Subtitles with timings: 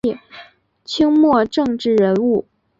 [0.83, 2.47] 清末政治人物。